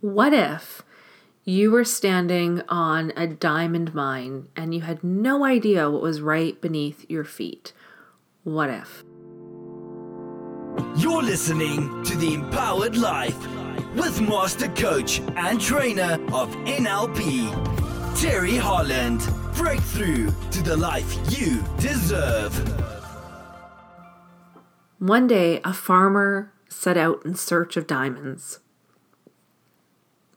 What 0.00 0.32
if 0.32 0.82
you 1.44 1.70
were 1.70 1.84
standing 1.84 2.62
on 2.70 3.12
a 3.16 3.26
diamond 3.26 3.92
mine 3.94 4.48
and 4.56 4.74
you 4.74 4.80
had 4.80 5.04
no 5.04 5.44
idea 5.44 5.90
what 5.90 6.00
was 6.00 6.22
right 6.22 6.58
beneath 6.58 7.04
your 7.10 7.24
feet? 7.24 7.74
What 8.42 8.70
if? 8.70 9.04
You're 10.96 11.22
listening 11.22 12.02
to 12.04 12.16
The 12.16 12.32
Empowered 12.32 12.96
Life 12.96 13.36
with 13.94 14.22
Master 14.22 14.68
Coach 14.68 15.20
and 15.36 15.60
Trainer 15.60 16.14
of 16.32 16.48
NLP, 16.64 18.18
Terry 18.18 18.56
Holland. 18.56 19.20
Breakthrough 19.54 20.32
to 20.50 20.62
the 20.62 20.78
life 20.78 21.14
you 21.28 21.62
deserve. 21.78 22.54
One 24.98 25.26
day, 25.26 25.60
a 25.62 25.74
farmer 25.74 26.54
set 26.70 26.96
out 26.96 27.26
in 27.26 27.34
search 27.34 27.76
of 27.76 27.86
diamonds. 27.86 28.60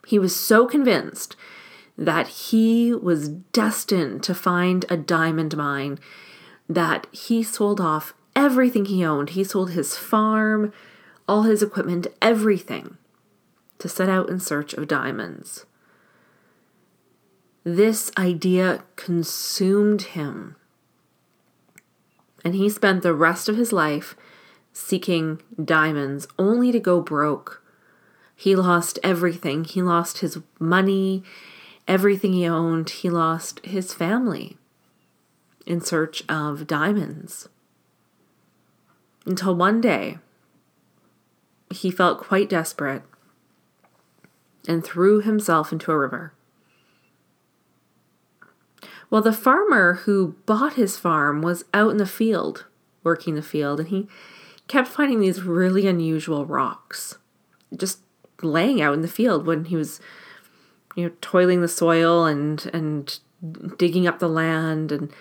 He 0.05 0.19
was 0.19 0.35
so 0.35 0.65
convinced 0.65 1.35
that 1.97 2.27
he 2.27 2.93
was 2.93 3.29
destined 3.29 4.23
to 4.23 4.35
find 4.35 4.85
a 4.89 4.97
diamond 4.97 5.55
mine 5.55 5.99
that 6.67 7.07
he 7.11 7.43
sold 7.43 7.79
off 7.79 8.13
everything 8.35 8.85
he 8.85 9.05
owned. 9.05 9.31
He 9.31 9.43
sold 9.43 9.71
his 9.71 9.97
farm, 9.97 10.73
all 11.27 11.43
his 11.43 11.61
equipment, 11.61 12.07
everything 12.21 12.97
to 13.79 13.89
set 13.89 14.09
out 14.09 14.29
in 14.29 14.39
search 14.39 14.73
of 14.73 14.87
diamonds. 14.87 15.65
This 17.63 18.11
idea 18.17 18.83
consumed 18.95 20.01
him. 20.01 20.55
And 22.43 22.55
he 22.55 22.69
spent 22.69 23.03
the 23.03 23.13
rest 23.13 23.47
of 23.47 23.55
his 23.55 23.71
life 23.71 24.15
seeking 24.73 25.41
diamonds 25.63 26.27
only 26.37 26.71
to 26.71 26.79
go 26.79 26.99
broke. 26.99 27.62
He 28.35 28.55
lost 28.55 28.99
everything. 29.03 29.63
He 29.63 29.81
lost 29.81 30.19
his 30.19 30.39
money, 30.59 31.23
everything 31.87 32.33
he 32.33 32.47
owned. 32.47 32.89
He 32.89 33.09
lost 33.09 33.63
his 33.65 33.93
family 33.93 34.57
in 35.65 35.81
search 35.81 36.23
of 36.27 36.67
diamonds. 36.67 37.47
Until 39.25 39.55
one 39.55 39.79
day, 39.79 40.17
he 41.69 41.89
felt 41.89 42.19
quite 42.19 42.49
desperate 42.49 43.03
and 44.67 44.83
threw 44.83 45.21
himself 45.21 45.71
into 45.71 45.91
a 45.91 45.97
river. 45.97 46.33
Well, 49.09 49.21
the 49.21 49.31
farmer 49.31 49.93
who 50.05 50.35
bought 50.45 50.73
his 50.73 50.97
farm 50.97 51.41
was 51.41 51.65
out 51.73 51.91
in 51.91 51.97
the 51.97 52.05
field, 52.05 52.65
working 53.03 53.35
the 53.35 53.41
field, 53.41 53.79
and 53.79 53.89
he 53.89 54.07
kept 54.67 54.87
finding 54.87 55.19
these 55.19 55.43
really 55.43 55.87
unusual 55.87 56.45
rocks 56.45 57.17
just 57.75 57.99
laying 58.43 58.81
out 58.81 58.93
in 58.93 59.01
the 59.01 59.07
field 59.07 59.45
when 59.45 59.65
he 59.65 59.75
was 59.75 59.99
you 60.95 61.03
know 61.03 61.11
toiling 61.21 61.61
the 61.61 61.67
soil 61.67 62.25
and 62.25 62.69
and 62.73 63.19
digging 63.77 64.07
up 64.07 64.19
the 64.19 64.29
land 64.29 64.91
and 64.91 65.11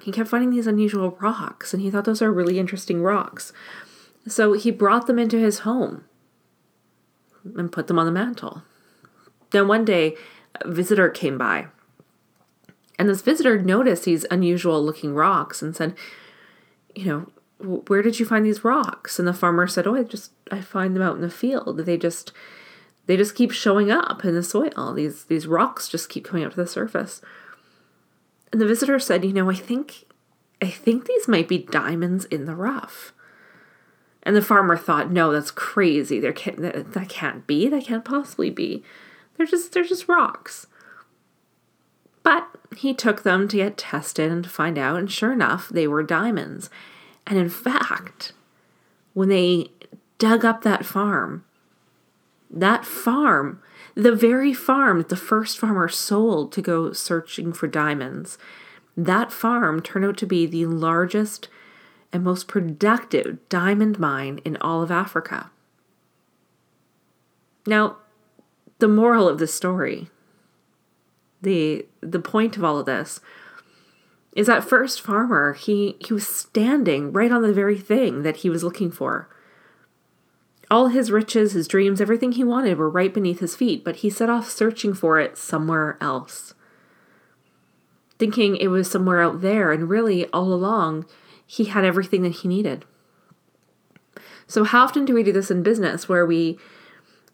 he 0.00 0.10
kept 0.10 0.28
finding 0.28 0.50
these 0.50 0.66
unusual 0.66 1.16
rocks 1.20 1.72
and 1.72 1.82
he 1.82 1.90
thought 1.90 2.04
those 2.04 2.22
are 2.22 2.32
really 2.32 2.58
interesting 2.58 3.02
rocks. 3.02 3.52
So 4.26 4.52
he 4.54 4.72
brought 4.72 5.06
them 5.06 5.18
into 5.18 5.38
his 5.38 5.60
home 5.60 6.04
and 7.56 7.70
put 7.70 7.86
them 7.86 7.98
on 7.98 8.06
the 8.06 8.12
mantle. 8.12 8.62
Then 9.50 9.68
one 9.68 9.84
day 9.84 10.16
a 10.56 10.70
visitor 10.70 11.08
came 11.08 11.38
by 11.38 11.68
and 12.98 13.08
this 13.08 13.22
visitor 13.22 13.60
noticed 13.60 14.04
these 14.04 14.26
unusual 14.30 14.84
looking 14.84 15.14
rocks 15.14 15.62
and 15.62 15.74
said 15.74 15.94
you 16.94 17.06
know 17.06 17.26
where 17.62 18.02
did 18.02 18.18
you 18.18 18.26
find 18.26 18.44
these 18.44 18.64
rocks? 18.64 19.18
And 19.18 19.26
the 19.26 19.34
farmer 19.34 19.66
said 19.66 19.86
oh 19.86 19.94
i 19.94 20.02
just 20.02 20.32
i 20.50 20.60
find 20.60 20.94
them 20.94 21.02
out 21.02 21.16
in 21.16 21.22
the 21.22 21.30
field. 21.30 21.78
They 21.78 21.96
just 21.96 22.32
they 23.06 23.16
just 23.16 23.34
keep 23.34 23.50
showing 23.50 23.90
up 23.90 24.24
in 24.24 24.34
the 24.34 24.42
soil. 24.42 24.92
These 24.94 25.24
these 25.24 25.46
rocks 25.46 25.88
just 25.88 26.08
keep 26.08 26.24
coming 26.24 26.44
up 26.44 26.52
to 26.52 26.56
the 26.56 26.66
surface. 26.66 27.20
And 28.52 28.60
the 28.60 28.66
visitor 28.66 28.98
said 28.98 29.24
you 29.24 29.32
know 29.32 29.50
i 29.50 29.54
think 29.54 30.04
i 30.60 30.68
think 30.68 31.06
these 31.06 31.28
might 31.28 31.48
be 31.48 31.58
diamonds 31.58 32.24
in 32.26 32.46
the 32.46 32.54
rough. 32.54 33.12
And 34.24 34.36
the 34.36 34.42
farmer 34.42 34.76
thought 34.76 35.10
no 35.10 35.32
that's 35.32 35.50
crazy. 35.50 36.20
There 36.20 36.32
can't 36.32 36.60
that, 36.60 36.92
that 36.92 37.08
can't 37.08 37.46
be. 37.46 37.68
That 37.68 37.84
can't 37.84 38.04
possibly 38.04 38.50
be. 38.50 38.84
They're 39.36 39.46
just 39.46 39.72
they're 39.72 39.84
just 39.84 40.08
rocks. 40.08 40.66
But 42.22 42.48
he 42.76 42.94
took 42.94 43.22
them 43.22 43.48
to 43.48 43.56
get 43.56 43.76
tested 43.76 44.30
and 44.30 44.44
to 44.44 44.50
find 44.50 44.78
out 44.78 44.98
and 44.98 45.10
sure 45.10 45.32
enough 45.32 45.68
they 45.68 45.88
were 45.88 46.02
diamonds 46.02 46.70
and 47.26 47.38
in 47.38 47.48
fact, 47.48 48.32
when 49.14 49.28
they 49.28 49.70
dug 50.18 50.44
up 50.44 50.62
that 50.62 50.84
farm, 50.84 51.44
that 52.50 52.84
farm, 52.84 53.62
the 53.94 54.14
very 54.14 54.52
farm 54.52 54.98
that 54.98 55.08
the 55.08 55.16
first 55.16 55.58
farmer 55.58 55.88
sold 55.88 56.52
to 56.52 56.62
go 56.62 56.92
searching 56.92 57.52
for 57.52 57.66
diamonds, 57.66 58.38
that 58.96 59.32
farm 59.32 59.80
turned 59.80 60.04
out 60.04 60.16
to 60.18 60.26
be 60.26 60.46
the 60.46 60.66
largest 60.66 61.48
and 62.12 62.22
most 62.22 62.46
productive 62.46 63.38
diamond 63.48 63.98
mine 63.98 64.40
in 64.44 64.56
all 64.60 64.82
of 64.82 64.90
Africa. 64.90 65.50
Now, 67.66 67.96
the 68.78 68.88
moral 68.88 69.28
of 69.28 69.38
the 69.38 69.46
story, 69.46 70.10
the 71.40 71.86
the 72.00 72.20
point 72.20 72.56
of 72.56 72.64
all 72.64 72.78
of 72.78 72.86
this 72.86 73.20
is 74.32 74.46
that 74.46 74.64
first 74.64 75.00
farmer 75.00 75.52
he 75.54 75.96
he 76.00 76.12
was 76.12 76.26
standing 76.26 77.12
right 77.12 77.32
on 77.32 77.42
the 77.42 77.52
very 77.52 77.78
thing 77.78 78.22
that 78.22 78.38
he 78.38 78.50
was 78.50 78.64
looking 78.64 78.90
for. 78.90 79.28
All 80.70 80.88
his 80.88 81.10
riches 81.10 81.52
his 81.52 81.68
dreams 81.68 82.00
everything 82.00 82.32
he 82.32 82.44
wanted 82.44 82.78
were 82.78 82.88
right 82.88 83.12
beneath 83.12 83.40
his 83.40 83.56
feet 83.56 83.84
but 83.84 83.96
he 83.96 84.10
set 84.10 84.30
off 84.30 84.50
searching 84.50 84.94
for 84.94 85.18
it 85.18 85.36
somewhere 85.36 85.98
else. 86.00 86.54
Thinking 88.18 88.56
it 88.56 88.68
was 88.68 88.90
somewhere 88.90 89.20
out 89.20 89.42
there 89.42 89.72
and 89.72 89.90
really 89.90 90.26
all 90.28 90.52
along 90.52 91.06
he 91.46 91.64
had 91.64 91.84
everything 91.84 92.22
that 92.22 92.36
he 92.36 92.48
needed. 92.48 92.84
So 94.46 94.64
how 94.64 94.84
often 94.84 95.04
do 95.04 95.14
we 95.14 95.22
do 95.22 95.32
this 95.32 95.50
in 95.50 95.62
business 95.62 96.08
where 96.08 96.24
we 96.24 96.58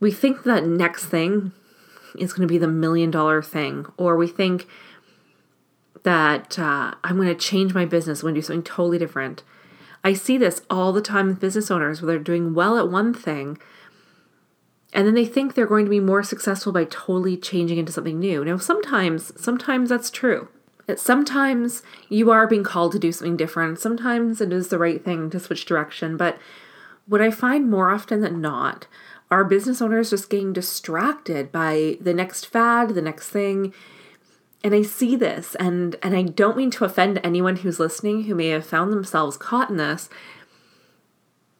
we 0.01 0.11
think 0.11 0.45
that 0.45 0.65
next 0.65 1.07
thing 1.07 1.53
is 2.17 2.33
going 2.33 2.47
to 2.47 2.53
be 2.53 2.59
the 2.59 2.69
million 2.69 3.11
dollar 3.11 3.43
thing 3.43 3.87
or 3.97 4.17
we 4.17 4.27
think 4.27 4.67
that 6.05 6.59
uh, 6.59 6.95
I'm 7.05 7.17
going 7.17 7.29
to 7.29 7.35
change 7.35 7.75
my 7.75 7.85
business, 7.85 8.21
I'm 8.21 8.27
going 8.27 8.35
to 8.35 8.41
do 8.41 8.47
something 8.47 8.63
totally 8.63 8.99
different. 8.99 9.43
I 10.05 10.13
see 10.13 10.39
this 10.39 10.63
all 10.71 10.93
the 10.93 11.03
time 11.03 11.27
with 11.27 11.41
business 11.41 11.71
owners 11.71 12.01
where 12.01 12.13
they're 12.13 12.19
doing 12.19 12.55
well 12.55 12.79
at 12.79 12.89
one 12.89 13.13
thing 13.13 13.59
and 14.93 15.07
then 15.07 15.15
they 15.15 15.27
think 15.27 15.55
they're 15.55 15.67
going 15.67 15.85
to 15.85 15.91
be 15.91 16.01
more 16.01 16.23
successful 16.23 16.73
by 16.73 16.85
totally 16.85 17.37
changing 17.37 17.79
into 17.79 17.93
something 17.93 18.19
new. 18.19 18.45
Now, 18.45 18.57
sometimes, 18.57 19.33
sometimes 19.41 19.91
that's 19.91 20.11
true. 20.11 20.49
Sometimes 20.97 21.83
you 22.09 22.31
are 22.31 22.47
being 22.47 22.65
called 22.65 22.93
to 22.93 22.99
do 22.99 23.13
something 23.13 23.37
different. 23.37 23.79
Sometimes 23.79 24.41
it 24.41 24.53
is 24.53 24.69
the 24.69 24.79
right 24.79 25.05
thing 25.05 25.29
to 25.31 25.39
switch 25.39 25.67
direction. 25.67 26.17
But 26.17 26.39
what 27.07 27.21
I 27.21 27.31
find 27.31 27.71
more 27.71 27.91
often 27.91 28.23
than 28.23 28.41
not 28.41 28.87
are 29.31 29.45
business 29.45 29.83
owners 29.83 30.09
just 30.09 30.31
getting 30.31 30.55
distracted 30.55 31.53
by 31.53 31.99
the 32.01 32.15
next 32.15 32.47
fad, 32.47 32.91
the 32.91 33.03
next 33.03 33.29
thing, 33.29 33.75
and 34.65 34.75
I 34.75 34.83
see 34.83 35.17
this 35.17 35.55
and 35.57 35.97
and 36.03 36.17
I 36.17 36.23
don't 36.23 36.57
mean 36.57 36.71
to 36.73 36.85
offend 36.85 37.21
anyone 37.23 37.57
who's 37.57 37.79
listening 37.79 38.25
who 38.25 38.35
may 38.35 38.49
have 38.49 38.67
found 38.67 38.93
themselves 38.93 39.37
caught 39.37 39.71
in 39.71 39.77
this. 39.77 40.09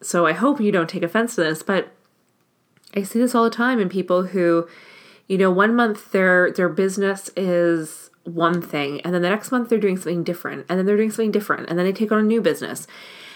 So 0.01 0.25
I 0.25 0.33
hope 0.33 0.61
you 0.61 0.71
don't 0.71 0.89
take 0.89 1.03
offense 1.03 1.35
to 1.35 1.41
this, 1.41 1.63
but 1.63 1.91
I 2.95 3.03
see 3.03 3.19
this 3.19 3.35
all 3.35 3.43
the 3.43 3.49
time 3.49 3.79
in 3.79 3.89
people 3.89 4.23
who 4.27 4.67
you 5.27 5.37
know, 5.37 5.51
one 5.51 5.75
month 5.75 6.11
their 6.11 6.51
their 6.51 6.69
business 6.69 7.29
is 7.37 8.09
one 8.23 8.61
thing 8.61 8.99
and 9.01 9.13
then 9.13 9.21
the 9.21 9.29
next 9.29 9.51
month 9.51 9.69
they're 9.69 9.79
doing 9.79 9.95
something 9.95 10.23
different 10.23 10.65
and 10.67 10.77
then 10.77 10.85
they're 10.85 10.97
doing 10.97 11.11
something 11.11 11.31
different 11.31 11.69
and 11.69 11.79
then 11.79 11.85
they 11.85 11.93
take 11.93 12.11
on 12.11 12.19
a 12.19 12.23
new 12.23 12.41
business. 12.41 12.87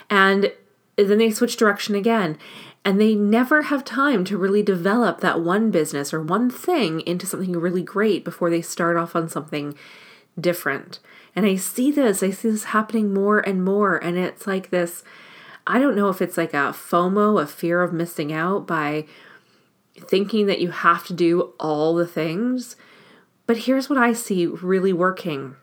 And 0.10 0.52
then 0.96 1.18
they 1.18 1.32
switch 1.32 1.58
direction 1.58 1.96
again 1.96 2.38
and 2.86 3.00
they 3.00 3.16
never 3.16 3.64
have 3.64 3.86
time 3.86 4.26
to 4.26 4.38
really 4.38 4.62
develop 4.62 5.22
that 5.22 5.42
one 5.42 5.72
business 5.72 6.14
or 6.14 6.22
one 6.22 6.50
thing 6.50 7.02
into 7.02 7.26
something 7.26 7.54
really 7.54 7.82
great 7.82 8.26
before 8.26 8.50
they 8.50 8.62
start 8.62 8.98
off 8.98 9.16
on 9.16 9.30
something 9.30 9.76
different. 10.40 11.00
And 11.36 11.46
I 11.46 11.56
see 11.56 11.92
this, 11.92 12.22
I 12.22 12.32
see 12.32 12.50
this 12.50 12.66
happening 12.66 13.14
more 13.14 13.40
and 13.40 13.64
more. 13.64 13.98
And 13.98 14.18
it's 14.18 14.46
like 14.46 14.70
this 14.70 15.04
I 15.66 15.80
don't 15.80 15.96
know 15.96 16.10
if 16.10 16.22
it's 16.22 16.38
like 16.38 16.54
a 16.54 16.74
FOMO, 16.74 17.42
a 17.42 17.48
fear 17.48 17.82
of 17.82 17.94
missing 17.94 18.34
out 18.34 18.68
by 18.68 19.06
thinking 19.98 20.46
that 20.48 20.60
you 20.60 20.72
have 20.72 21.06
to 21.08 21.14
do 21.14 21.54
all 21.58 21.96
the 21.96 22.08
things. 22.08 22.76
But 23.46 23.60
here's 23.60 23.90
what 23.90 23.98
I 23.98 24.12
see 24.12 24.46
really 24.46 24.92
working. 24.92 25.56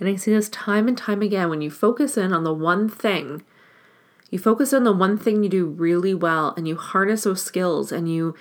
And 0.00 0.08
I 0.08 0.16
see 0.16 0.32
this 0.32 0.48
time 0.48 0.88
and 0.88 0.96
time 0.96 1.20
again 1.20 1.50
when 1.50 1.60
you 1.60 1.70
focus 1.70 2.16
in 2.16 2.32
on 2.32 2.44
the 2.44 2.54
one 2.54 2.88
thing 2.88 3.42
you 4.32 4.38
focus 4.38 4.72
on 4.72 4.82
the 4.82 4.92
one 4.92 5.18
thing 5.18 5.42
you 5.42 5.48
do 5.50 5.66
really 5.66 6.14
well 6.14 6.54
and 6.56 6.66
you 6.66 6.74
harness 6.74 7.24
those 7.24 7.42
skills 7.42 7.92
and 7.92 8.10
you 8.10 8.34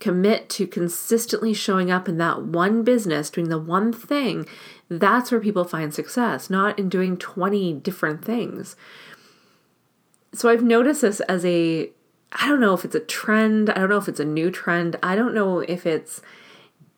commit 0.00 0.48
to 0.48 0.66
consistently 0.66 1.54
showing 1.54 1.88
up 1.88 2.08
in 2.08 2.18
that 2.18 2.42
one 2.42 2.82
business, 2.82 3.30
doing 3.30 3.48
the 3.48 3.58
one 3.58 3.92
thing. 3.92 4.44
That's 4.88 5.30
where 5.30 5.40
people 5.40 5.62
find 5.62 5.94
success, 5.94 6.50
not 6.50 6.76
in 6.80 6.88
doing 6.88 7.16
20 7.16 7.74
different 7.74 8.24
things. 8.24 8.74
So 10.32 10.48
I've 10.48 10.64
noticed 10.64 11.02
this 11.02 11.20
as 11.20 11.44
a 11.46 11.90
I 12.32 12.48
don't 12.48 12.60
know 12.60 12.74
if 12.74 12.84
it's 12.84 12.94
a 12.94 13.00
trend. 13.00 13.70
I 13.70 13.74
don't 13.74 13.88
know 13.88 13.98
if 13.98 14.08
it's 14.08 14.20
a 14.20 14.24
new 14.24 14.50
trend. 14.50 14.96
I 15.02 15.14
don't 15.16 15.34
know 15.34 15.60
if 15.60 15.86
it's 15.86 16.22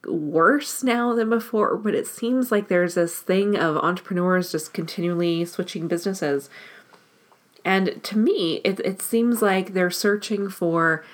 worse 0.06 0.82
now 0.82 1.14
than 1.14 1.28
before, 1.30 1.76
but 1.76 1.94
it 1.94 2.06
seems 2.06 2.50
like 2.50 2.68
there's 2.68 2.94
this 2.94 3.18
thing 3.20 3.56
of 3.56 3.76
entrepreneurs 3.78 4.52
just 4.52 4.74
continually 4.74 5.44
switching 5.44 5.88
businesses. 5.88 6.50
And 7.64 8.02
to 8.02 8.18
me, 8.18 8.60
it, 8.64 8.80
it 8.80 9.00
seems 9.00 9.40
like 9.40 9.72
they're 9.72 9.90
searching 9.90 10.48
for 10.48 11.04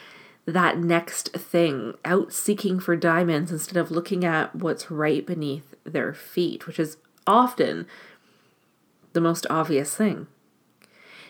that 0.47 0.79
next 0.79 1.31
thing, 1.33 1.95
out 2.05 2.33
seeking 2.33 2.81
for 2.81 2.97
diamonds 2.97 3.53
instead 3.53 3.77
of 3.77 3.91
looking 3.91 4.25
at 4.25 4.55
what's 4.55 4.91
right 4.91 5.27
beneath 5.27 5.75
their 5.85 6.15
feet, 6.15 6.67
which 6.67 6.79
is 6.79 6.97
often 7.27 7.87
the 9.12 9.21
most 9.21 9.47
obvious 9.50 9.95
thing. 9.95 10.27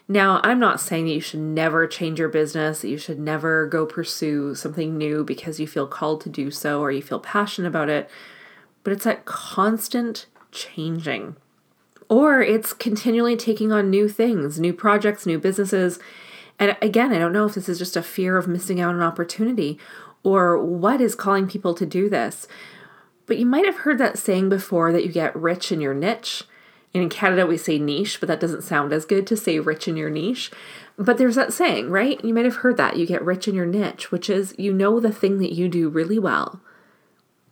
Now, 0.06 0.40
I'm 0.42 0.58
not 0.58 0.80
saying 0.80 1.04
that 1.06 1.12
you 1.12 1.20
should 1.20 1.40
never 1.40 1.86
change 1.86 2.18
your 2.18 2.30
business, 2.30 2.80
that 2.80 2.88
you 2.88 2.96
should 2.96 3.18
never 3.18 3.66
go 3.66 3.84
pursue 3.84 4.54
something 4.54 4.96
new 4.96 5.22
because 5.22 5.60
you 5.60 5.66
feel 5.66 5.86
called 5.86 6.22
to 6.22 6.30
do 6.30 6.50
so 6.50 6.80
or 6.80 6.90
you 6.90 7.02
feel 7.02 7.20
passionate 7.20 7.68
about 7.68 7.90
it, 7.90 8.08
but 8.84 8.92
it's 8.92 9.04
that 9.04 9.26
constant 9.26 10.26
changing. 10.50 11.36
Or 12.08 12.40
it's 12.40 12.72
continually 12.72 13.36
taking 13.36 13.70
on 13.72 13.90
new 13.90 14.08
things, 14.08 14.58
new 14.58 14.72
projects, 14.72 15.26
new 15.26 15.38
businesses. 15.38 15.98
And 16.58 16.76
again, 16.80 17.12
I 17.12 17.18
don't 17.18 17.32
know 17.32 17.46
if 17.46 17.54
this 17.54 17.68
is 17.68 17.78
just 17.78 17.96
a 17.96 18.02
fear 18.02 18.36
of 18.36 18.48
missing 18.48 18.80
out 18.80 18.94
on 18.94 19.02
opportunity 19.02 19.78
or 20.22 20.62
what 20.62 21.00
is 21.00 21.14
calling 21.14 21.46
people 21.46 21.74
to 21.74 21.86
do 21.86 22.08
this. 22.08 22.48
But 23.26 23.38
you 23.38 23.46
might 23.46 23.66
have 23.66 23.78
heard 23.78 23.98
that 23.98 24.18
saying 24.18 24.48
before 24.48 24.92
that 24.92 25.04
you 25.04 25.12
get 25.12 25.36
rich 25.36 25.70
in 25.70 25.80
your 25.80 25.94
niche. 25.94 26.44
And 26.94 27.02
in 27.02 27.10
Canada, 27.10 27.46
we 27.46 27.58
say 27.58 27.78
niche, 27.78 28.18
but 28.18 28.26
that 28.28 28.40
doesn't 28.40 28.62
sound 28.62 28.92
as 28.92 29.04
good 29.04 29.26
to 29.26 29.36
say 29.36 29.58
rich 29.58 29.86
in 29.86 29.96
your 29.96 30.08
niche. 30.08 30.50
But 30.96 31.18
there's 31.18 31.36
that 31.36 31.52
saying, 31.52 31.90
right? 31.90 32.22
You 32.24 32.32
might 32.32 32.46
have 32.46 32.56
heard 32.56 32.78
that. 32.78 32.96
You 32.96 33.06
get 33.06 33.22
rich 33.22 33.46
in 33.46 33.54
your 33.54 33.66
niche, 33.66 34.10
which 34.10 34.30
is 34.30 34.54
you 34.58 34.72
know 34.72 34.98
the 34.98 35.12
thing 35.12 35.38
that 35.38 35.52
you 35.52 35.68
do 35.68 35.90
really 35.90 36.18
well. 36.18 36.60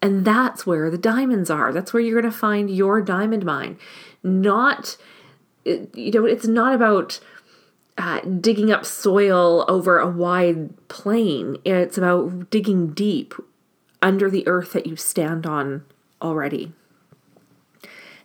And 0.03 0.25
that's 0.25 0.67
where 0.67 0.91
the 0.91 0.99
diamonds 0.99 1.51
are. 1.51 1.73
That's 1.73 1.93
where 1.93 2.03
you're 2.03 2.21
going 2.21 2.33
to 2.33 2.39
find 2.39 2.71
your 2.71 3.01
diamond 3.01 3.45
mine. 3.45 3.79
Not, 4.23 4.97
you 5.65 6.11
know, 6.13 6.25
it's 6.25 6.47
not 6.47 6.75
about 6.75 7.19
uh, 7.99 8.21
digging 8.21 8.71
up 8.71 8.85
soil 8.85 9.65
over 9.69 9.99
a 9.99 10.09
wide 10.09 10.89
plain. 10.89 11.57
It's 11.65 11.97
about 11.97 12.51
digging 12.51 12.93
deep 12.93 13.35
under 14.03 14.31
the 14.31 14.47
earth 14.47 14.73
that 14.75 14.87
you 14.87 14.97
stand 14.97 15.47
on 15.47 15.85
already 16.21 16.73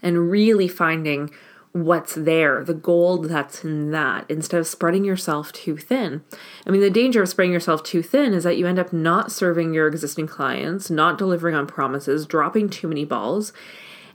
and 0.01 0.29
really 0.29 0.67
finding 0.67 1.31
what's 1.73 2.15
there, 2.15 2.63
the 2.63 2.73
gold 2.73 3.25
that's 3.25 3.63
in 3.63 3.91
that, 3.91 4.25
instead 4.29 4.59
of 4.59 4.67
spreading 4.67 5.05
yourself 5.05 5.53
too 5.53 5.77
thin. 5.77 6.21
I 6.67 6.69
mean, 6.69 6.81
the 6.81 6.89
danger 6.89 7.21
of 7.23 7.29
spreading 7.29 7.53
yourself 7.53 7.83
too 7.83 8.01
thin 8.03 8.33
is 8.33 8.43
that 8.43 8.57
you 8.57 8.67
end 8.67 8.79
up 8.79 8.91
not 8.91 9.31
serving 9.31 9.73
your 9.73 9.87
existing 9.87 10.27
clients, 10.27 10.89
not 10.89 11.17
delivering 11.17 11.55
on 11.55 11.67
promises, 11.67 12.25
dropping 12.25 12.69
too 12.69 12.87
many 12.87 13.05
balls. 13.05 13.53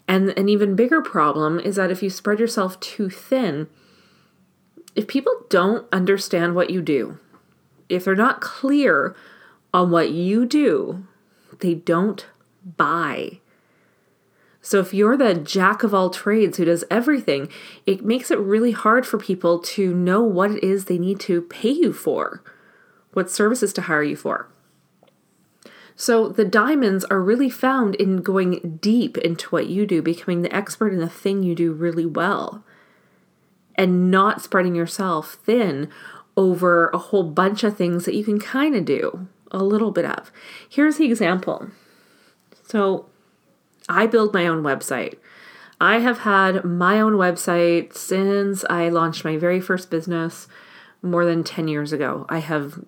And 0.06 0.31
an 0.38 0.49
even 0.49 0.76
bigger 0.76 1.00
problem 1.00 1.58
is 1.58 1.76
that 1.76 1.91
if 1.91 2.03
you 2.03 2.11
spread 2.11 2.38
yourself 2.38 2.79
too 2.79 3.08
thin, 3.08 3.69
if 4.94 5.06
people 5.06 5.32
don't 5.49 5.87
understand 5.93 6.55
what 6.55 6.70
you 6.70 6.82
do, 6.82 7.19
if 7.88 8.05
they're 8.05 8.14
not 8.14 8.41
clear 8.41 9.17
on 9.73 9.91
what 9.91 10.11
you 10.11 10.44
do, 10.44 11.06
they 11.61 11.75
don't 11.75 12.26
buy. 12.76 13.41
So 14.66 14.80
if 14.80 14.92
you're 14.92 15.16
the 15.16 15.32
jack 15.32 15.84
of 15.84 15.94
all 15.94 16.10
trades 16.10 16.58
who 16.58 16.64
does 16.64 16.82
everything, 16.90 17.48
it 17.86 18.04
makes 18.04 18.32
it 18.32 18.38
really 18.40 18.72
hard 18.72 19.06
for 19.06 19.16
people 19.16 19.60
to 19.60 19.94
know 19.94 20.24
what 20.24 20.50
it 20.50 20.64
is 20.64 20.86
they 20.86 20.98
need 20.98 21.20
to 21.20 21.42
pay 21.42 21.70
you 21.70 21.92
for, 21.92 22.42
what 23.12 23.30
services 23.30 23.72
to 23.74 23.82
hire 23.82 24.02
you 24.02 24.16
for. 24.16 24.48
So 25.94 26.28
the 26.28 26.44
diamonds 26.44 27.04
are 27.04 27.22
really 27.22 27.48
found 27.48 27.94
in 27.94 28.22
going 28.22 28.78
deep 28.82 29.16
into 29.18 29.50
what 29.50 29.68
you 29.68 29.86
do, 29.86 30.02
becoming 30.02 30.42
the 30.42 30.52
expert 30.52 30.92
in 30.92 30.98
the 30.98 31.08
thing 31.08 31.44
you 31.44 31.54
do 31.54 31.72
really 31.72 32.04
well, 32.04 32.64
and 33.76 34.10
not 34.10 34.42
spreading 34.42 34.74
yourself 34.74 35.34
thin 35.44 35.88
over 36.36 36.88
a 36.88 36.98
whole 36.98 37.22
bunch 37.22 37.62
of 37.62 37.76
things 37.76 38.04
that 38.04 38.16
you 38.16 38.24
can 38.24 38.40
kind 38.40 38.74
of 38.74 38.84
do 38.84 39.28
a 39.52 39.62
little 39.62 39.92
bit 39.92 40.06
of. 40.06 40.32
Here's 40.68 40.96
the 40.96 41.06
example. 41.06 41.68
So 42.64 43.06
I 43.88 44.06
build 44.06 44.35
my 44.35 44.47
own 44.47 44.62
website. 44.62 45.15
I 45.81 45.99
have 45.99 46.21
had 46.21 46.65
my 46.65 47.00
own 47.00 47.15
website 47.15 47.94
since 47.94 48.65
I 48.71 48.88
launched 48.88 49.25
my 49.25 49.37
very 49.37 49.61
first 49.61 49.91
business 49.91 50.49
more 51.03 51.25
than 51.25 51.44
10 51.44 51.69
years 51.69 51.93
ago. 51.93 52.27
I 52.29 52.38
have 52.38 52.83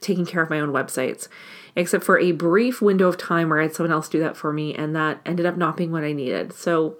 taken 0.00 0.24
care 0.26 0.42
of 0.42 0.50
my 0.50 0.60
own 0.60 0.70
websites, 0.70 1.28
except 1.76 2.04
for 2.04 2.18
a 2.18 2.32
brief 2.32 2.80
window 2.80 3.08
of 3.08 3.16
time 3.16 3.48
where 3.48 3.60
I 3.60 3.64
had 3.64 3.74
someone 3.74 3.92
else 3.92 4.08
do 4.08 4.20
that 4.20 4.36
for 4.36 4.52
me, 4.52 4.74
and 4.74 4.94
that 4.96 5.20
ended 5.26 5.46
up 5.46 5.56
not 5.56 5.76
being 5.76 5.92
what 5.92 6.04
I 6.04 6.12
needed. 6.12 6.52
So 6.52 6.96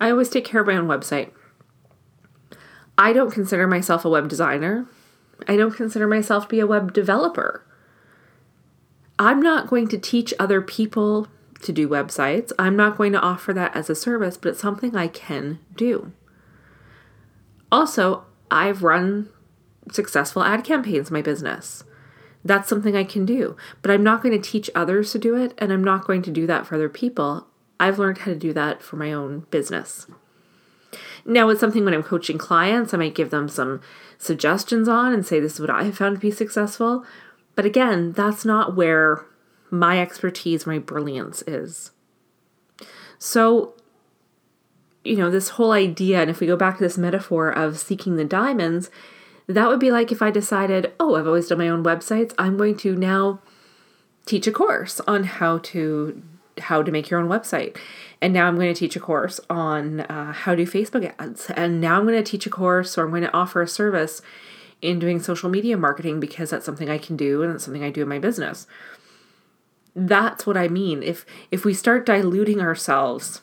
I 0.00 0.10
always 0.10 0.28
take 0.28 0.44
care 0.44 0.60
of 0.60 0.66
my 0.66 0.76
own 0.76 0.88
website. 0.88 1.30
I 2.98 3.12
don't 3.12 3.30
consider 3.30 3.66
myself 3.66 4.04
a 4.04 4.10
web 4.10 4.28
designer. 4.28 4.86
I 5.48 5.56
don't 5.56 5.74
consider 5.74 6.06
myself 6.06 6.44
to 6.44 6.48
be 6.48 6.60
a 6.60 6.66
web 6.66 6.92
developer. 6.92 7.64
I'm 9.18 9.40
not 9.40 9.68
going 9.68 9.88
to 9.88 9.98
teach 9.98 10.34
other 10.38 10.60
people 10.60 11.28
to 11.62 11.72
do 11.72 11.88
websites. 11.88 12.52
I'm 12.58 12.76
not 12.76 12.96
going 12.96 13.12
to 13.12 13.20
offer 13.20 13.52
that 13.52 13.74
as 13.74 13.88
a 13.88 13.94
service, 13.94 14.36
but 14.36 14.50
it's 14.50 14.60
something 14.60 14.96
I 14.96 15.08
can 15.08 15.58
do. 15.76 16.12
Also, 17.70 18.24
I've 18.50 18.82
run 18.82 19.28
successful 19.90 20.42
ad 20.42 20.64
campaigns 20.64 21.08
in 21.08 21.14
my 21.14 21.22
business. 21.22 21.84
That's 22.44 22.68
something 22.68 22.96
I 22.96 23.04
can 23.04 23.24
do, 23.24 23.56
but 23.82 23.90
I'm 23.90 24.02
not 24.02 24.22
going 24.22 24.40
to 24.40 24.50
teach 24.50 24.68
others 24.74 25.12
to 25.12 25.18
do 25.18 25.36
it, 25.36 25.54
and 25.58 25.72
I'm 25.72 25.84
not 25.84 26.06
going 26.06 26.22
to 26.22 26.30
do 26.30 26.46
that 26.48 26.66
for 26.66 26.74
other 26.74 26.88
people. 26.88 27.46
I've 27.78 27.98
learned 27.98 28.18
how 28.18 28.32
to 28.32 28.36
do 28.36 28.52
that 28.52 28.82
for 28.82 28.96
my 28.96 29.12
own 29.12 29.46
business. 29.50 30.06
Now, 31.24 31.48
it's 31.48 31.60
something 31.60 31.84
when 31.84 31.94
I'm 31.94 32.02
coaching 32.02 32.38
clients, 32.38 32.92
I 32.92 32.96
might 32.96 33.14
give 33.14 33.30
them 33.30 33.48
some 33.48 33.80
suggestions 34.18 34.88
on 34.88 35.12
and 35.12 35.24
say, 35.24 35.40
This 35.40 35.54
is 35.54 35.60
what 35.60 35.70
I 35.70 35.84
have 35.84 35.96
found 35.96 36.16
to 36.16 36.20
be 36.20 36.30
successful. 36.30 37.04
But 37.54 37.64
again, 37.64 38.12
that's 38.12 38.44
not 38.44 38.74
where 38.74 39.24
my 39.72 40.00
expertise, 40.00 40.66
my 40.66 40.78
brilliance 40.78 41.42
is. 41.46 41.90
So, 43.18 43.74
you 45.02 45.16
know, 45.16 45.30
this 45.30 45.50
whole 45.50 45.72
idea, 45.72 46.20
and 46.20 46.30
if 46.30 46.40
we 46.40 46.46
go 46.46 46.56
back 46.56 46.76
to 46.76 46.84
this 46.84 46.98
metaphor 46.98 47.50
of 47.50 47.78
seeking 47.78 48.16
the 48.16 48.24
diamonds, 48.24 48.90
that 49.46 49.68
would 49.68 49.80
be 49.80 49.90
like 49.90 50.12
if 50.12 50.20
I 50.20 50.30
decided, 50.30 50.92
oh, 51.00 51.16
I've 51.16 51.26
always 51.26 51.48
done 51.48 51.58
my 51.58 51.68
own 51.68 51.82
websites, 51.82 52.34
I'm 52.38 52.56
going 52.56 52.76
to 52.78 52.94
now 52.94 53.40
teach 54.26 54.46
a 54.46 54.52
course 54.52 55.00
on 55.00 55.24
how 55.24 55.58
to 55.58 56.22
how 56.60 56.82
to 56.82 56.92
make 56.92 57.08
your 57.08 57.18
own 57.18 57.28
website. 57.28 57.76
And 58.20 58.32
now 58.32 58.46
i'm 58.46 58.56
going 58.56 58.72
to 58.72 58.78
teach 58.78 58.94
a 58.94 59.00
course 59.00 59.40
on 59.48 60.00
uh, 60.00 60.32
how 60.32 60.54
to 60.54 60.64
do 60.64 60.70
facebook 60.70 61.12
ads. 61.18 61.50
And 61.50 61.80
now 61.80 61.98
i'm 61.98 62.06
going 62.06 62.22
to 62.22 62.30
teach 62.30 62.46
a 62.46 62.50
course 62.50 62.96
or 62.96 63.04
i'm 63.04 63.10
going 63.10 63.22
to 63.22 63.34
offer 63.34 63.62
a 63.62 63.66
service 63.66 64.20
in 64.82 64.98
doing 64.98 65.20
social 65.20 65.48
media 65.48 65.76
marketing 65.76 66.20
because 66.20 66.50
that's 66.50 66.66
something 66.66 66.90
i 66.90 66.98
can 66.98 67.16
do 67.16 67.42
and 67.42 67.54
it's 67.54 67.64
something 67.64 67.82
i 67.82 67.90
do 67.90 68.02
in 68.02 68.08
my 68.08 68.18
business 68.18 68.66
that's 69.94 70.46
what 70.46 70.56
I 70.56 70.68
mean. 70.68 71.02
If 71.02 71.26
if 71.50 71.64
we 71.64 71.74
start 71.74 72.06
diluting 72.06 72.60
ourselves 72.60 73.42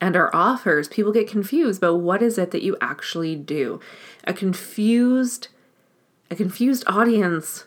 and 0.00 0.16
our 0.16 0.34
offers, 0.34 0.88
people 0.88 1.12
get 1.12 1.28
confused 1.28 1.80
about 1.80 2.00
what 2.00 2.22
is 2.22 2.38
it 2.38 2.50
that 2.50 2.62
you 2.62 2.76
actually 2.80 3.36
do. 3.36 3.80
A 4.24 4.32
confused 4.32 5.48
a 6.30 6.34
confused 6.34 6.84
audience 6.86 7.66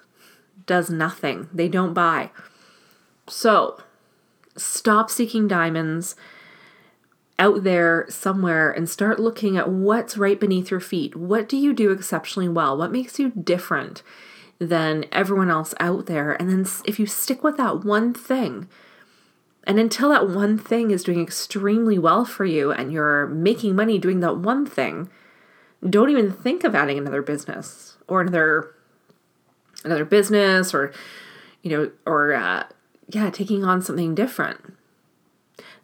does 0.66 0.90
nothing. 0.90 1.48
They 1.54 1.68
don't 1.68 1.94
buy. 1.94 2.32
So, 3.28 3.80
stop 4.58 5.10
seeking 5.10 5.48
diamonds 5.48 6.16
out 7.38 7.64
there 7.64 8.06
somewhere 8.10 8.72
and 8.72 8.90
start 8.90 9.20
looking 9.20 9.58
at 9.58 9.70
what's 9.70 10.18
right 10.18 10.40
beneath 10.40 10.72
your 10.72 10.80
feet. 10.80 11.16
What 11.16 11.50
do 11.50 11.58
you 11.58 11.74
do 11.74 11.92
exceptionally 11.92 12.50
well? 12.50 12.78
What 12.78 12.92
makes 12.92 13.20
you 13.20 13.30
different? 13.32 14.02
Than 14.60 15.06
everyone 15.12 15.50
else 15.50 15.74
out 15.80 16.06
there. 16.06 16.34
And 16.34 16.50
then 16.50 16.66
if 16.86 17.00
you 17.00 17.06
stick 17.06 17.44
with 17.44 17.58
that 17.58 17.84
one 17.84 18.14
thing, 18.14 18.68
and 19.68 19.80
until 19.80 20.10
that 20.10 20.30
one 20.30 20.58
thing 20.58 20.92
is 20.92 21.04
doing 21.04 21.22
extremely 21.22 21.98
well 21.98 22.24
for 22.24 22.46
you 22.46 22.72
and 22.72 22.94
you're 22.94 23.26
making 23.28 23.76
money 23.76 23.98
doing 23.98 24.20
that 24.20 24.38
one 24.38 24.66
thing, 24.66 25.10
don't 25.88 26.10
even 26.10 26.32
think 26.32 26.64
of 26.64 26.76
adding 26.76 26.98
another 26.98 27.22
business 27.22 27.98
or 28.08 28.22
another 28.22 28.76
another 29.84 30.06
business 30.06 30.74
or 30.74 30.94
you 31.62 31.72
know 31.72 31.92
or 32.06 32.34
uh, 32.34 32.64
yeah 33.10 33.30
taking 33.30 33.64
on 33.64 33.82
something 33.82 34.16
different 34.16 34.74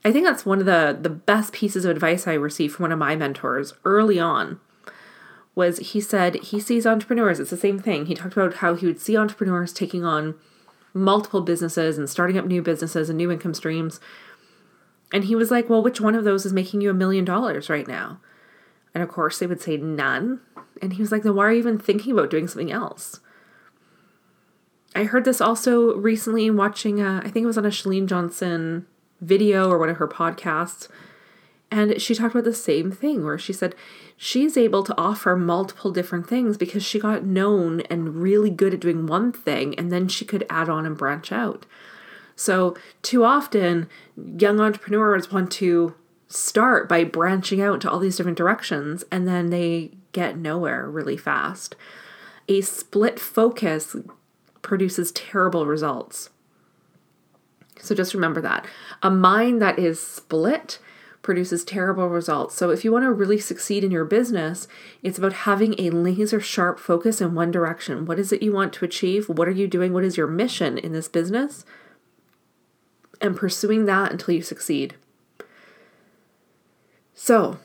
i 0.03 0.11
think 0.11 0.25
that's 0.25 0.45
one 0.45 0.59
of 0.59 0.65
the 0.65 0.97
the 0.99 1.09
best 1.09 1.53
pieces 1.53 1.85
of 1.85 1.91
advice 1.91 2.27
i 2.27 2.33
received 2.33 2.75
from 2.75 2.83
one 2.83 2.91
of 2.91 2.99
my 2.99 3.15
mentors 3.15 3.73
early 3.85 4.19
on 4.19 4.59
was 5.55 5.79
he 5.79 6.01
said 6.01 6.35
he 6.35 6.59
sees 6.59 6.87
entrepreneurs, 6.87 7.39
it's 7.39 7.49
the 7.49 7.57
same 7.57 7.79
thing. 7.79 8.05
He 8.05 8.15
talked 8.15 8.33
about 8.33 8.55
how 8.55 8.75
he 8.75 8.85
would 8.85 8.99
see 8.99 9.17
entrepreneurs 9.17 9.73
taking 9.73 10.05
on 10.05 10.35
multiple 10.93 11.41
businesses 11.41 11.97
and 11.97 12.09
starting 12.09 12.37
up 12.37 12.45
new 12.45 12.61
businesses 12.61 13.09
and 13.09 13.17
new 13.17 13.31
income 13.31 13.53
streams. 13.53 13.99
And 15.13 15.25
he 15.25 15.35
was 15.35 15.51
like, 15.51 15.69
Well, 15.69 15.83
which 15.83 15.99
one 16.01 16.15
of 16.15 16.23
those 16.23 16.45
is 16.45 16.53
making 16.53 16.81
you 16.81 16.89
a 16.89 16.93
million 16.93 17.25
dollars 17.25 17.69
right 17.69 17.87
now? 17.87 18.19
And 18.93 19.03
of 19.03 19.09
course, 19.09 19.39
they 19.39 19.47
would 19.47 19.61
say 19.61 19.77
none. 19.77 20.41
And 20.81 20.93
he 20.93 21.01
was 21.01 21.11
like, 21.11 21.23
then 21.23 21.35
why 21.35 21.45
are 21.45 21.51
you 21.51 21.59
even 21.59 21.77
thinking 21.77 22.11
about 22.11 22.29
doing 22.29 22.47
something 22.47 22.71
else? 22.71 23.19
I 24.93 25.05
heard 25.05 25.23
this 25.23 25.39
also 25.39 25.95
recently 25.95 26.49
watching, 26.49 27.01
a, 27.01 27.19
I 27.19 27.29
think 27.29 27.43
it 27.43 27.47
was 27.47 27.57
on 27.57 27.65
a 27.65 27.69
Chalene 27.69 28.07
Johnson 28.07 28.85
video 29.21 29.69
or 29.69 29.77
one 29.77 29.89
of 29.89 29.97
her 29.97 30.07
podcasts. 30.07 30.89
And 31.71 32.01
she 32.01 32.13
talked 32.13 32.35
about 32.35 32.43
the 32.43 32.53
same 32.53 32.91
thing 32.91 33.23
where 33.23 33.37
she 33.37 33.53
said 33.53 33.75
she's 34.17 34.57
able 34.57 34.83
to 34.83 34.97
offer 34.97 35.37
multiple 35.37 35.91
different 35.91 36.27
things 36.27 36.57
because 36.57 36.83
she 36.83 36.99
got 36.99 37.23
known 37.23 37.79
and 37.81 38.17
really 38.17 38.49
good 38.49 38.73
at 38.73 38.81
doing 38.81 39.07
one 39.07 39.31
thing 39.31 39.73
and 39.79 39.89
then 39.89 40.09
she 40.09 40.25
could 40.25 40.45
add 40.49 40.67
on 40.67 40.85
and 40.85 40.97
branch 40.97 41.31
out. 41.31 41.65
So, 42.35 42.75
too 43.01 43.23
often, 43.23 43.87
young 44.17 44.59
entrepreneurs 44.59 45.31
want 45.31 45.51
to 45.53 45.95
start 46.27 46.89
by 46.89 47.03
branching 47.03 47.61
out 47.61 47.81
to 47.81 47.89
all 47.89 47.99
these 47.99 48.17
different 48.17 48.37
directions 48.37 49.03
and 49.11 49.27
then 49.27 49.49
they 49.49 49.91
get 50.11 50.37
nowhere 50.37 50.89
really 50.89 51.17
fast. 51.17 51.75
A 52.49 52.61
split 52.61 53.19
focus 53.19 53.95
produces 54.61 55.11
terrible 55.13 55.65
results. 55.65 56.29
So 57.79 57.95
just 57.95 58.13
remember 58.13 58.41
that. 58.41 58.65
A 59.01 59.09
mind 59.09 59.61
that 59.61 59.79
is 59.79 59.99
split 59.99 60.79
produces 61.21 61.63
terrible 61.63 62.09
results. 62.09 62.55
So 62.55 62.69
if 62.69 62.83
you 62.83 62.91
want 62.91 63.03
to 63.03 63.11
really 63.11 63.39
succeed 63.39 63.83
in 63.83 63.91
your 63.91 64.05
business, 64.05 64.67
it's 65.03 65.17
about 65.17 65.33
having 65.33 65.75
a 65.77 65.91
laser 65.91 66.39
sharp 66.39 66.79
focus 66.79 67.21
in 67.21 67.35
one 67.35 67.51
direction. 67.51 68.05
What 68.05 68.19
is 68.19 68.31
it 68.31 68.41
you 68.41 68.51
want 68.51 68.73
to 68.73 68.85
achieve? 68.85 69.29
What 69.29 69.47
are 69.47 69.51
you 69.51 69.67
doing? 69.67 69.93
What 69.93 70.03
is 70.03 70.17
your 70.17 70.27
mission 70.27 70.77
in 70.77 70.93
this 70.93 71.07
business? 71.07 71.65
And 73.19 73.37
pursuing 73.37 73.85
that 73.85 74.11
until 74.11 74.33
you 74.33 74.41
succeed. 74.41 74.95
So, 77.13 77.59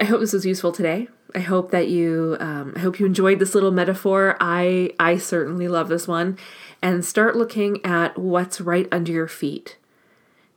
I 0.00 0.04
hope 0.04 0.20
this 0.20 0.32
was 0.32 0.46
useful 0.46 0.72
today. 0.72 1.08
I 1.34 1.40
hope 1.40 1.70
that 1.70 1.88
you 1.88 2.36
um, 2.40 2.72
I 2.76 2.78
hope 2.78 2.98
you 2.98 3.04
enjoyed 3.04 3.38
this 3.38 3.54
little 3.54 3.70
metaphor. 3.70 4.36
I 4.40 4.94
I 4.98 5.18
certainly 5.18 5.68
love 5.68 5.88
this 5.88 6.08
one. 6.08 6.38
And 6.80 7.04
start 7.04 7.36
looking 7.36 7.84
at 7.84 8.16
what's 8.16 8.60
right 8.60 8.88
under 8.90 9.12
your 9.12 9.28
feet. 9.28 9.76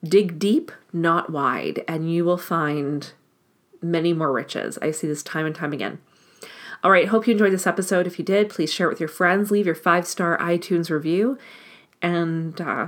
Dig 0.04 0.40
deep, 0.40 0.72
not 0.94 1.30
wide, 1.30 1.84
and 1.88 2.12
you 2.12 2.24
will 2.24 2.38
find 2.38 3.12
many 3.82 4.14
more 4.14 4.32
riches. 4.32 4.78
I 4.82 4.92
see 4.92 5.08
this 5.08 5.24
time 5.24 5.46
and 5.46 5.56
time 5.56 5.74
again. 5.74 6.00
All 6.84 6.92
right, 6.92 7.10
hope 7.10 7.28
you 7.28 7.34
enjoyed 7.34 7.52
this 7.52 7.68
episode. 7.68 8.08
If 8.08 8.18
you 8.18 8.26
did, 8.26 8.50
please 8.50 8.72
share 8.72 8.88
it 8.88 8.92
with 8.92 9.02
your 9.02 9.10
friends, 9.10 9.52
leave 9.52 9.66
your 9.66 9.76
five 9.76 10.08
star 10.08 10.38
iTunes 10.38 10.90
review, 10.90 11.38
and 12.02 12.60
uh, 12.62 12.88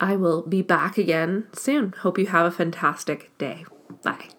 I 0.00 0.16
will 0.16 0.42
be 0.42 0.62
back 0.62 0.98
again 0.98 1.46
soon. 1.52 1.92
Hope 2.00 2.18
you 2.18 2.26
have 2.26 2.46
a 2.46 2.50
fantastic 2.50 3.36
day. 3.38 3.64
Bye. 4.02 4.30